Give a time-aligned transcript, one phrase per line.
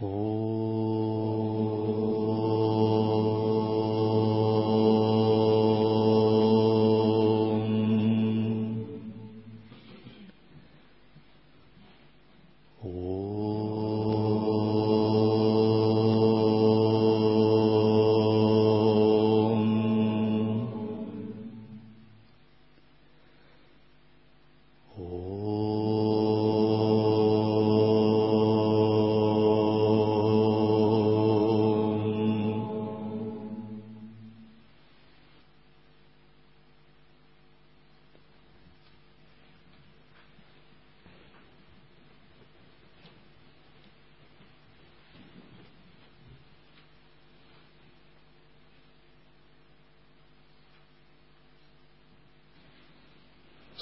[0.00, 0.47] お。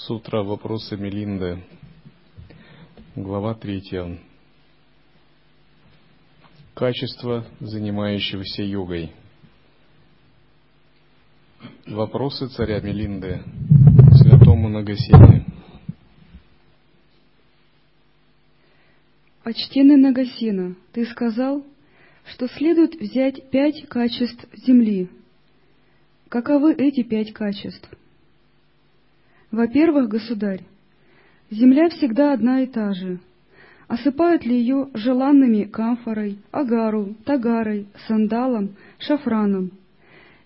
[0.07, 1.65] Сутра «Вопросы Мелинды»,
[3.17, 4.17] глава третья.
[6.75, 9.11] Качество занимающегося йогой.
[11.89, 13.43] Вопросы царя Мелинды
[14.13, 15.45] святому Нагасине.
[19.43, 21.65] Почтенный Нагасина, ты сказал,
[22.31, 25.11] что следует взять пять качеств земли.
[26.29, 27.91] Каковы эти пять качеств?
[29.51, 30.63] Во-первых, государь,
[31.51, 33.21] земля всегда одна и та же.
[33.87, 39.71] Осыпают ли ее желанными камфорой, агару, тагарой, сандалом, шафраном?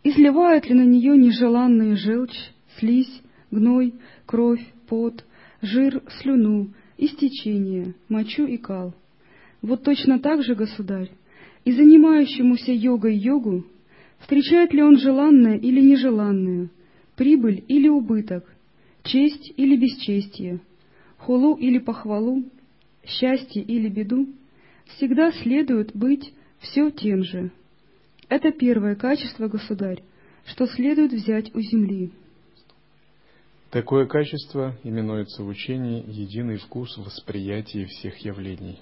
[0.02, 3.94] И сливают ли на нее нежеланные желчь, слизь, гной,
[4.26, 5.24] кровь, пот,
[5.62, 8.94] жир, слюну, истечение, мочу и кал?
[9.62, 11.10] Вот точно так же, государь,
[11.64, 13.64] и занимающемуся йогой йогу,
[14.18, 16.68] встречает ли он желанное или нежеланное,
[17.16, 18.44] прибыль или убыток–
[19.04, 20.60] честь или бесчестие,
[21.18, 22.44] хулу или похвалу,
[23.04, 24.28] счастье или беду,
[24.96, 27.50] всегда следует быть все тем же.
[28.28, 30.02] Это первое качество, государь,
[30.44, 32.12] что следует взять у земли.
[33.70, 38.80] Такое качество именуется в учении единый вкус восприятия всех явлений.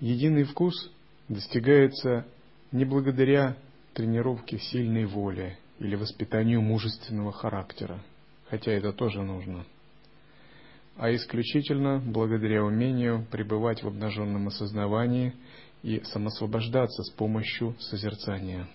[0.00, 0.90] Единый вкус
[1.28, 2.26] достигается
[2.72, 3.56] не благодаря
[3.94, 8.02] тренировке сильной воли или воспитанию мужественного характера,
[8.48, 9.64] хотя это тоже нужно,
[10.96, 15.34] а исключительно благодаря умению пребывать в обнаженном осознавании
[15.82, 18.66] и самосвобождаться с помощью созерцания.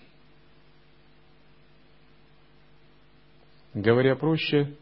[3.74, 4.74] Говоря проще,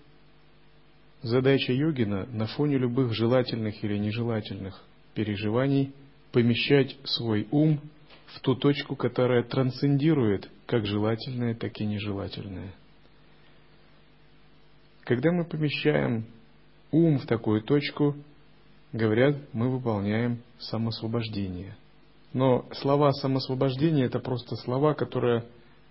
[1.22, 4.82] задача йогина на фоне любых желательных или нежелательных
[5.14, 5.94] переживаний
[6.32, 7.80] помещать свой ум
[8.26, 12.72] в ту точку, которая трансцендирует как желательное, так и нежелательное.
[15.00, 16.26] Когда мы помещаем
[16.92, 18.14] ум в такую точку,
[18.92, 21.76] говорят, мы выполняем самосвобождение.
[22.32, 25.44] Но слова самосвобождения это просто слова, которые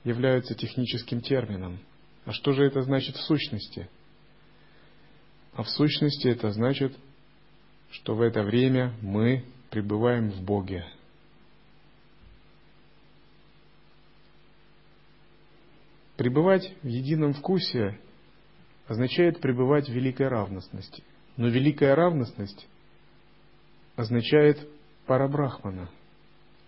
[0.06, 1.80] являются техническим термином.
[2.24, 3.90] А что же это значит в сущности?
[5.56, 6.98] А в сущности это значит,
[7.92, 10.86] что в это время мы пребываем в Боге,
[16.20, 17.98] Пребывать в едином вкусе
[18.88, 21.02] означает пребывать в великой равностности.
[21.38, 22.68] Но великая равностность
[23.96, 24.68] означает
[25.06, 25.90] парабрахмана,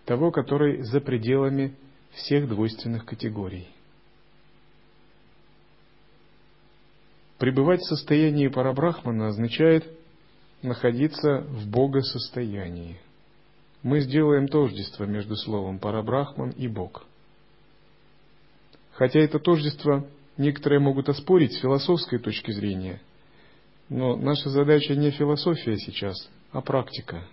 [0.06, 1.76] того, который за пределами
[2.12, 3.68] всех двойственных категорий.
[7.36, 9.84] Пребывать в состоянии парабрахмана означает
[10.62, 12.98] находиться в богосостоянии.
[13.82, 17.04] Мы сделаем тождество между словом парабрахман и бог–
[18.92, 23.00] Хотя это тождество некоторые могут оспорить с философской точки зрения.
[23.88, 27.26] Но наша задача не философия сейчас, а практика.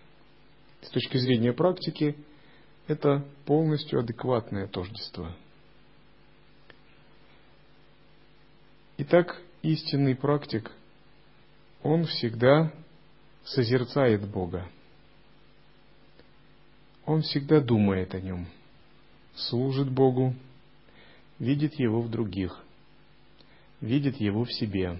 [0.81, 2.15] С точки зрения практики
[2.87, 5.35] это полностью адекватное тождество.
[8.97, 10.71] Итак, истинный практик,
[11.83, 12.73] он всегда
[13.43, 14.67] созерцает Бога.
[17.05, 18.47] Он всегда думает о Нем,
[19.35, 20.35] служит Богу,
[21.39, 22.63] видит его в других,
[23.81, 24.99] видит его в себе,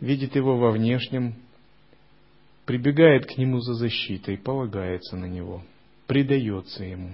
[0.00, 1.34] видит его во внешнем,
[2.64, 5.62] прибегает к нему за защитой, полагается на него,
[6.06, 7.10] предается ему,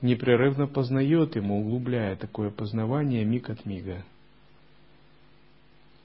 [0.00, 4.04] непрерывно познает ему, углубляя такое познавание миг от мига,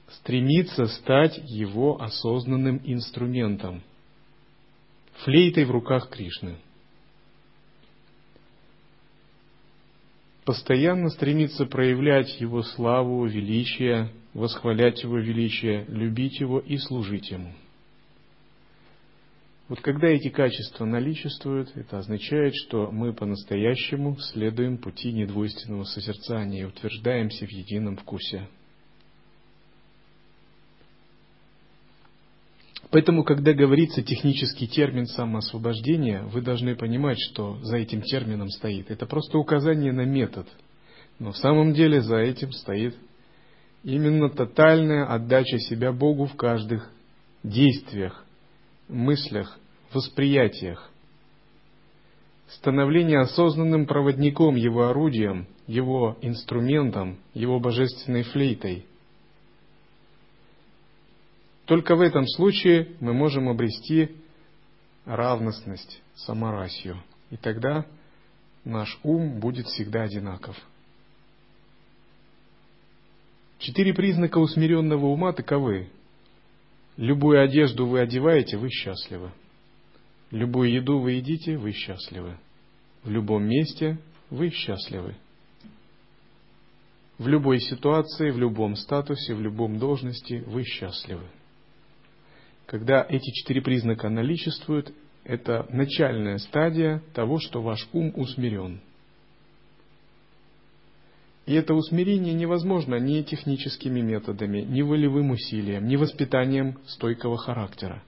[0.08, 3.82] стремится стать его осознанным инструментом,
[5.24, 6.56] флейтой в руках Кришны–
[10.46, 17.52] постоянно стремится проявлять Его славу, величие, восхвалять Его величие, любить Его и служить Ему.
[19.68, 26.66] Вот когда эти качества наличествуют, это означает, что мы по-настоящему следуем пути недвойственного созерцания и
[26.66, 28.46] утверждаемся в едином вкусе.
[32.90, 38.90] Поэтому, когда говорится технический термин самоосвобождения, вы должны понимать, что за этим термином стоит.
[38.90, 40.46] Это просто указание на метод.
[41.18, 42.94] Но в самом деле за этим стоит
[43.82, 46.90] именно тотальная отдача себя Богу в каждых
[47.42, 48.24] действиях,
[48.88, 49.58] мыслях,
[49.92, 50.90] восприятиях.
[52.48, 58.86] Становление осознанным проводником Его орудием, Его инструментом, Его божественной флейтой.
[61.66, 64.10] Только в этом случае мы можем обрести
[65.04, 67.02] равностность, саморасию.
[67.30, 67.84] И тогда
[68.64, 70.56] наш ум будет всегда одинаков.
[73.58, 75.88] Четыре признака усмиренного ума таковы.
[76.96, 79.32] Любую одежду вы одеваете, вы счастливы.
[80.30, 82.36] Любую еду вы едите, вы счастливы.
[83.02, 83.98] В любом месте
[84.30, 85.16] вы счастливы.
[87.18, 91.26] В любой ситуации, в любом статусе, в любом должности вы счастливы.
[92.66, 94.92] Когда эти четыре признака наличествуют,
[95.24, 98.80] это начальная стадия того, что ваш ум усмирен.
[101.46, 108.02] И это усмирение невозможно ни техническими методами, ни волевым усилием, ни воспитанием стойкого характера.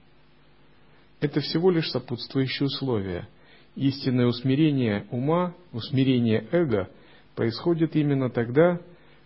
[1.21, 3.29] Это всего лишь сопутствующие условия.
[3.75, 6.89] Истинное усмирение ума, усмирение эго
[7.35, 8.81] происходит именно тогда,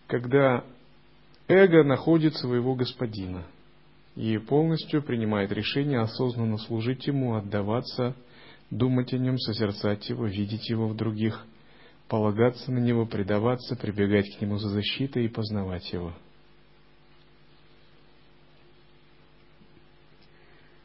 [0.06, 0.64] когда
[1.48, 3.46] эго находит своего господина
[4.16, 8.16] и полностью принимает решение осознанно служить ему, отдаваться,
[8.70, 11.46] думать о нем, созерцать его, видеть его в других–
[12.08, 16.14] полагаться на Него, предаваться, прибегать к Нему за защитой и познавать Его.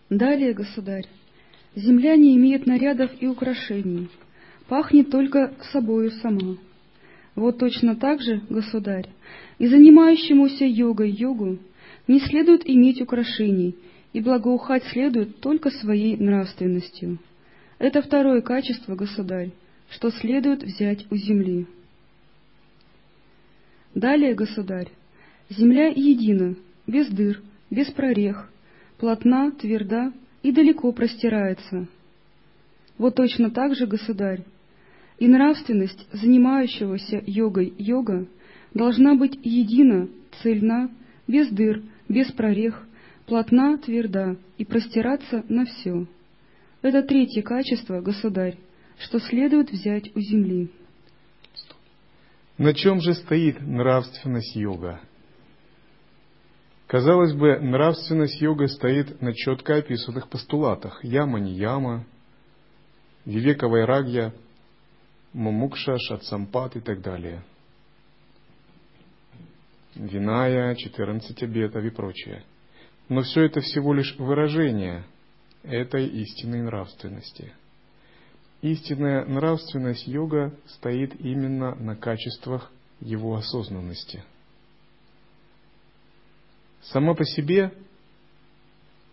[0.08, 1.06] Далее, государь,
[1.74, 4.08] земля не имеет нарядов и украшений,
[4.68, 6.56] пахнет только собою сама.
[7.34, 9.08] Вот точно так же, государь,
[9.58, 11.58] и занимающемуся йогой йогу
[12.08, 13.76] не следует иметь украшений,
[14.12, 17.18] и благоухать следует только своей нравственностью.
[17.78, 19.52] Это второе качество, государь,
[19.90, 21.66] что следует взять у земли.
[23.94, 24.88] Далее, государь,
[25.50, 26.56] земля едина,
[26.86, 28.50] без дыр, без прорех,
[28.98, 30.12] плотна, тверда
[30.42, 31.86] и далеко простирается.
[32.96, 34.42] Вот точно так же, государь,
[35.18, 38.26] и нравственность занимающегося йогой йога
[38.72, 40.08] должна быть едина,
[40.42, 40.90] цельна,
[41.26, 42.86] без дыр, без прорех,
[43.26, 46.06] плотна, тверда и простираться на все.
[46.82, 48.56] Это третье качество, государь,
[48.98, 50.70] что следует взять у земли.
[52.56, 55.00] На чем же стоит нравственность йога?
[56.86, 62.06] Казалось бы, нравственность йога стоит на четко описанных постулатах яма не яма,
[63.26, 64.32] вивека вайрагья,
[65.34, 67.42] мамукша, шатсампат и так далее.
[69.98, 72.44] Виная, 14 обетов и прочее.
[73.08, 75.04] Но все это всего лишь выражение
[75.62, 77.52] этой истинной нравственности–
[78.60, 84.24] Истинная нравственность йога стоит именно на качествах его осознанности.
[86.82, 87.72] Сама по себе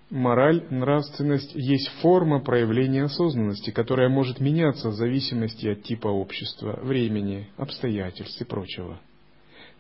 [0.09, 7.47] мораль, нравственность есть форма проявления осознанности, которая может меняться в зависимости от типа общества, времени,
[7.57, 8.99] обстоятельств и прочего.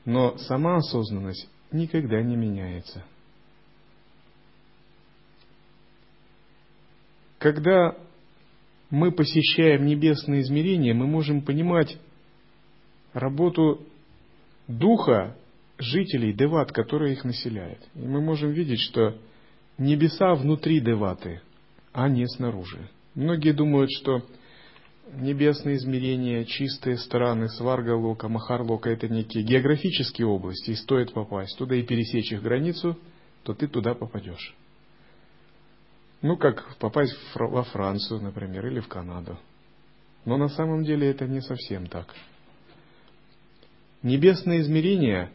[0.05, 3.03] Но сама осознанность никогда не меняется.
[7.39, 7.97] Когда
[8.89, 11.97] мы посещаем небесные измерения, мы можем понимать
[13.13, 13.81] работу
[14.67, 15.35] духа
[15.77, 17.79] жителей деват, которые их населяют.
[17.95, 19.17] И мы можем видеть, что
[19.77, 21.41] небеса внутри деваты,
[21.91, 22.89] а не снаружи.
[23.15, 24.23] Многие думают, что
[25.13, 31.83] небесные измерения, чистые страны, Сваргалока, Махарлока– это некие географические области, и стоит попасть туда и
[31.83, 32.97] пересечь их границу,
[33.43, 34.55] то ты туда попадешь.
[36.21, 39.37] Ну, как попасть во Францию, например, или в Канаду.
[40.25, 42.13] Но на самом деле это не совсем так.
[44.01, 45.31] Небесное измерение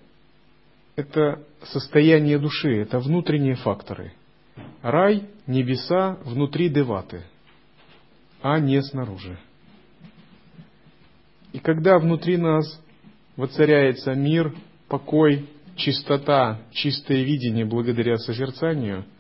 [0.97, 4.13] –это состояние души, это внутренние факторы.
[4.83, 7.23] Рай, небеса внутри деваты,
[8.43, 9.39] а не снаружи.
[11.53, 12.81] И когда внутри нас
[13.37, 14.55] воцаряется мир,
[14.89, 19.05] покой, чистота, чистое видение благодаря созерцанию–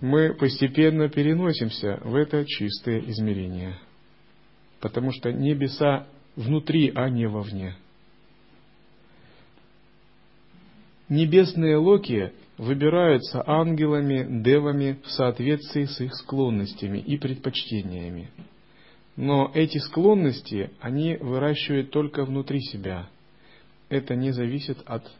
[0.00, 3.78] мы постепенно переносимся в это чистое измерение.
[4.80, 7.76] Потому что небеса внутри, а не вовне.
[11.08, 18.30] Небесные локи выбираются ангелами, девами в соответствии с их склонностями и предпочтениями.
[19.16, 23.08] Но эти склонности они выращивают только внутри себя.
[23.88, 25.10] Это не зависит от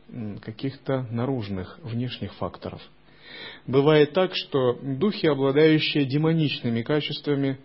[0.42, 2.80] каких-то наружных, внешних факторов.
[3.66, 7.59] Бывает так, что духи, обладающие демоничными качествами,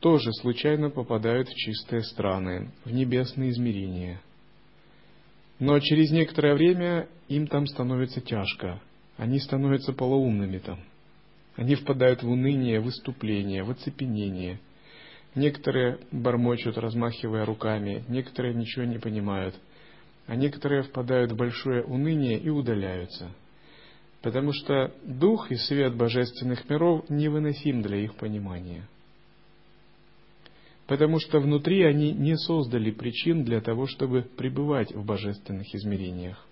[0.00, 4.20] тоже случайно попадают в чистые страны, в небесные измерения.
[5.58, 8.80] Но через некоторое время им там становится тяжко,
[9.16, 10.80] они становятся полоумными там.
[11.56, 14.58] Они впадают в уныние, в выступление, в оцепенение.
[15.34, 19.54] Некоторые бормочут, размахивая руками, некоторые ничего не понимают,
[20.26, 23.30] а некоторые впадают в большое уныние и удаляются.
[24.22, 28.88] Потому что дух и свет божественных миров невыносим для их понимания.
[30.86, 36.46] Потому что внутри они не создали причин для того, чтобы пребывать в божественных измерениях.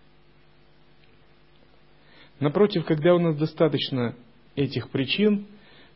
[2.40, 4.16] Напротив, когда у нас достаточно
[4.56, 5.46] этих причин,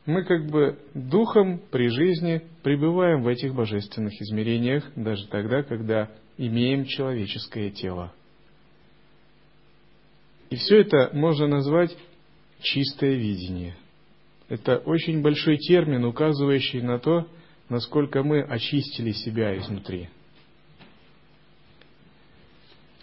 [0.07, 6.85] мы как бы духом при жизни пребываем в этих божественных измерениях, даже тогда, когда имеем
[6.85, 8.13] человеческое тело.
[10.49, 11.97] И все это можно назвать
[12.61, 13.77] чистое видение.
[14.49, 17.27] Это очень большой термин, указывающий на то,
[17.69, 20.09] насколько мы очистили себя изнутри.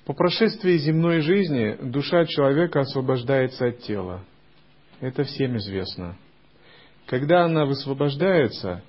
[0.05, 4.23] По прошествии земной жизни душа человека освобождается от тела.
[5.01, 6.17] Это всем известно.
[7.05, 8.81] Когда она высвобождается,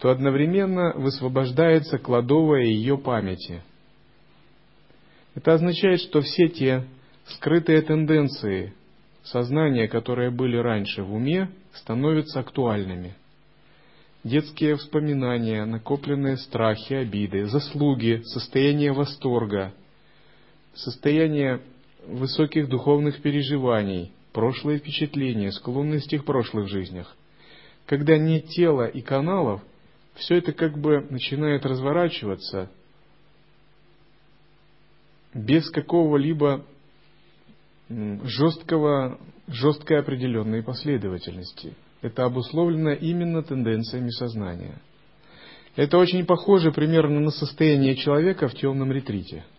[0.00, 3.62] то одновременно высвобождается кладовая ее памяти.
[5.34, 6.84] Это означает, что все те
[7.26, 8.74] скрытые тенденции
[9.22, 13.14] сознания, которые были раньше в уме, становятся актуальными.
[14.22, 19.72] Детские воспоминания, накопленные страхи, обиды, заслуги, состояние восторга–
[20.76, 21.62] состояние
[22.06, 27.16] высоких духовных переживаний, прошлые впечатления, склонности к прошлых жизнях.
[27.86, 29.62] Когда нет тела и каналов,
[30.14, 32.70] все это как бы начинает разворачиваться
[35.34, 36.64] без какого-либо
[37.88, 41.74] жесткого, жесткой определенной последовательности.
[42.02, 44.80] Это обусловлено именно тенденциями сознания.
[45.76, 49.44] Это очень похоже примерно на состояние человека в темном ретрите–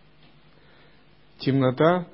[1.38, 2.06] темнота,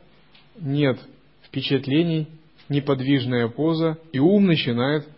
[0.59, 0.99] нет
[1.45, 2.29] впечатлений,
[2.69, 5.09] неподвижная поза, и ум начинает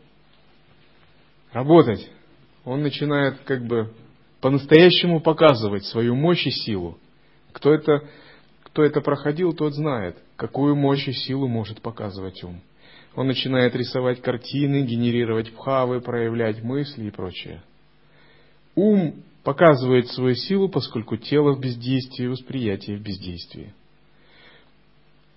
[1.57, 2.07] работать.
[2.67, 3.91] Он начинает как бы
[4.43, 6.99] по-настоящему показывать свою мощь и силу.
[7.53, 8.03] Кто это,
[8.65, 12.61] кто это проходил, тот знает, какую мощь и силу может показывать ум.
[13.15, 17.63] Он начинает рисовать картины, генерировать пхавы, проявлять мысли и прочее.
[18.75, 23.73] Ум показывает свою силу, поскольку тело в бездействии, восприятие в бездействии.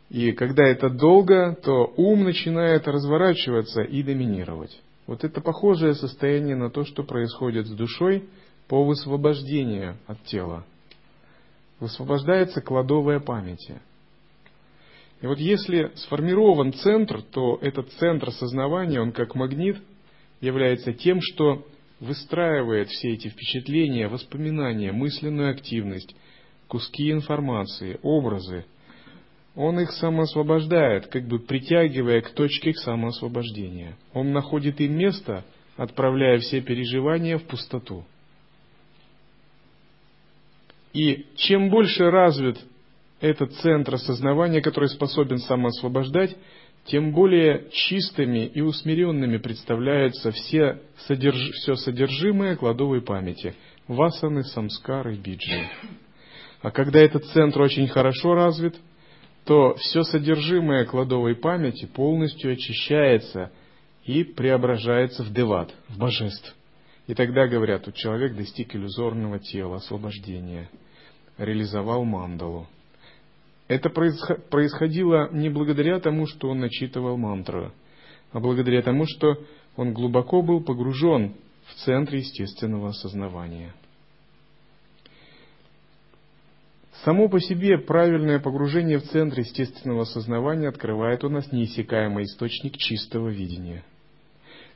[0.10, 4.78] И когда это долго, то ум начинает разворачиваться и доминировать.
[5.10, 8.30] Вот это похожее состояние на то, что происходит с душой
[8.68, 10.64] по высвобождению от тела.
[11.80, 13.82] Высвобождается кладовая памяти.
[15.22, 19.78] И вот если сформирован центр, то этот центр сознавания, он как магнит,
[20.42, 21.66] является тем, что
[22.00, 26.16] выстраивает все эти впечатления, воспоминания, мысленную активность,
[26.68, 28.64] куски информации, образы–
[29.60, 33.98] он их самоосвобождает, как бы притягивая к точке их самоосвобождения.
[34.14, 35.44] Он находит им место,
[35.76, 38.06] отправляя все переживания в пустоту.
[40.94, 42.58] И чем больше развит
[43.20, 46.38] этот центр осознавания, который способен самоосвобождать,
[46.86, 51.52] тем более чистыми и усмиренными представляются все, содерж...
[51.52, 53.56] все содержимое кладовой памяти–
[53.90, 55.70] васаны, самскары, биджи.
[56.62, 58.78] А когда этот центр очень хорошо развит–
[59.46, 63.52] то все содержимое кладовой памяти полностью очищается
[64.06, 66.56] и преображается в деват, в божеств.
[67.08, 70.70] И тогда говорят, тут человек достиг иллюзорного тела, освобождения,
[71.38, 72.68] реализовал мандалу.
[73.68, 77.72] Это происходило не благодаря тому, что он начитывал мантру,
[78.32, 79.38] а благодаря тому, что
[79.76, 83.74] он глубоко был погружен в центр естественного осознавания.
[87.04, 93.30] Само по себе правильное погружение в центр естественного сознавания открывает у нас неиссякаемый источник чистого
[93.30, 93.86] видения.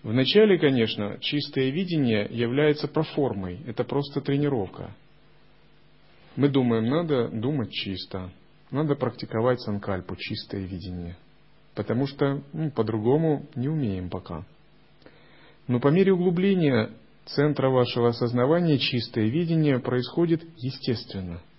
[0.04, 4.96] Вначале, конечно, чистое видение является проформой, это просто тренировка.
[6.38, 8.32] Мы думаем, надо думать чисто,
[8.72, 11.18] надо практиковать санкальпу, чистое видение,
[11.76, 14.46] потому что ну, по-другому не умеем пока.
[15.68, 16.92] Но по мере углубления
[17.26, 21.42] центра вашего осознавания чистое видение происходит естественно–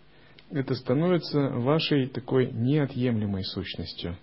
[0.54, 4.16] это становится вашей такой неотъемлемой сущностью.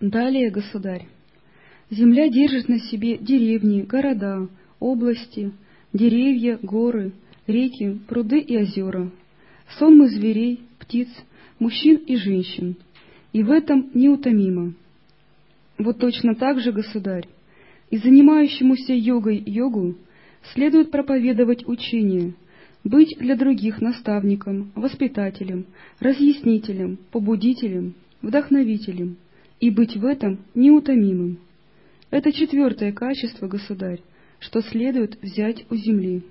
[0.00, 1.06] Далее, государь.
[1.90, 5.52] Земля держит на себе деревни, города, области,
[5.92, 7.12] деревья, горы,
[7.46, 9.10] реки, пруды и озера,
[9.78, 11.08] сонмы зверей, птиц,
[11.58, 12.76] мужчин и женщин,
[13.32, 14.74] и в этом неутомимо–
[15.80, 17.26] вот точно так же, государь,
[17.88, 19.96] и занимающемуся йогой йогу
[20.52, 22.34] следует проповедовать учение,
[22.84, 25.64] быть для других наставником, воспитателем,
[25.98, 29.16] разъяснителем, побудителем, вдохновителем
[29.58, 31.38] и быть в этом неутомимым.
[32.10, 34.00] Это четвертое качество, государь,
[34.38, 36.22] что следует взять у земли.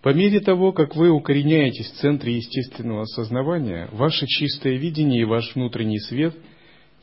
[0.00, 5.54] По мере того, как вы укореняетесь в центре естественного осознавания, ваше чистое видение и ваш
[5.54, 6.34] внутренний свет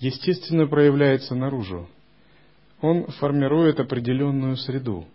[0.03, 1.87] естественно проявляется наружу.
[2.81, 5.05] Он формирует определенную среду,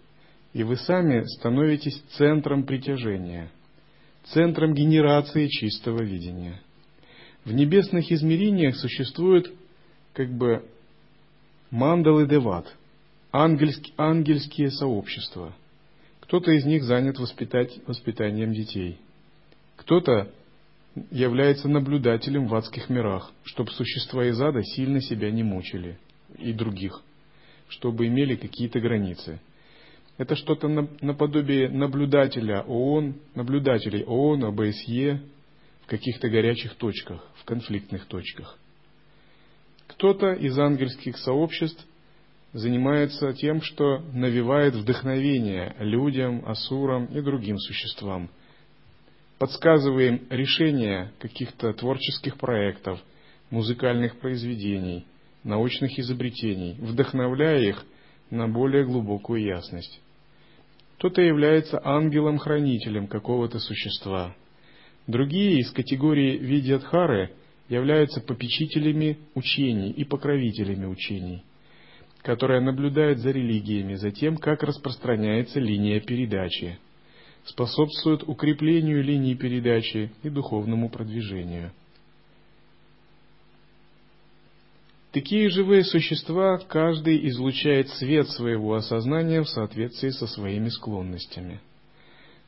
[0.54, 3.50] и вы сами становитесь центром притяжения,
[4.24, 6.60] центром генерации чистого видения.
[7.44, 9.52] В небесных измерениях существуют
[10.14, 10.64] как бы
[11.70, 12.74] мандалы деват,
[13.30, 15.52] ангельские, ангельские сообщества.
[16.20, 18.98] Кто-то из них занят воспитать, воспитанием детей.
[19.76, 20.30] Кто-то
[21.10, 25.98] является наблюдателем в адских мирах, чтобы существа из ада сильно себя не мучили,
[26.38, 27.02] и других,
[27.68, 29.40] чтобы имели какие-то границы.
[30.16, 35.22] Это что-то наподобие наблюдателя ООН, наблюдателей ООН, ОБСЕ
[35.82, 38.58] в каких-то горячих точках, в конфликтных точках.
[39.86, 41.84] Кто-то из ангельских сообществ
[42.52, 48.30] занимается тем, что навевает вдохновение людям, асурам и другим существам.
[49.38, 53.00] Подсказываем решение каких-то творческих проектов,
[53.50, 55.06] музыкальных произведений,
[55.44, 57.84] научных изобретений, вдохновляя их
[58.30, 60.00] на более глубокую ясность.
[60.96, 64.34] Кто-то является ангелом-хранителем какого-то существа.
[65.06, 67.30] Другие из категории Видьядхары
[67.68, 71.44] являются попечителями учений и покровителями учений
[72.22, 76.78] которая наблюдает за религиями, за тем, как распространяется линия передачи,
[77.44, 81.72] способствует укреплению линии передачи и духовному продвижению.
[85.12, 91.60] Такие живые существа, каждый излучает свет своего осознания в соответствии со своими склонностями.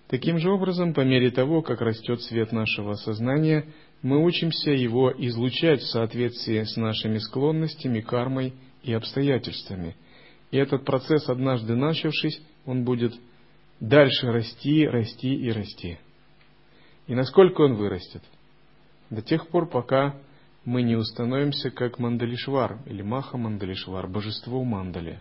[0.08, 3.64] Таким же образом, по мере того, как растет свет нашего сознания,
[4.02, 9.94] мы учимся его излучать в соответствии с нашими склонностями, кармой и обстоятельствами.
[10.50, 13.14] И этот процесс, однажды начавшись, он будет
[13.80, 15.98] дальше расти, расти и расти.
[17.06, 18.22] И насколько он вырастет?
[19.10, 20.16] До тех пор, пока
[20.64, 25.20] мы не установимся как Мандалишвар или Маха Мандалишвар, божество Мандали.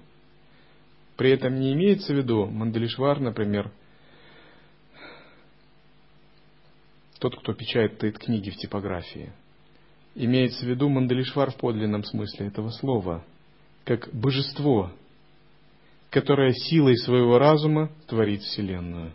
[1.17, 3.72] При этом не имеется в виду Мандалишвар, например,
[7.19, 9.34] тот, кто печатает книги в типографии.
[10.15, 13.26] Имеется в виду Мандалишвар в подлинном смысле этого слова–
[13.89, 14.91] как божество,
[16.10, 19.13] которое силой своего разума творит Вселенную.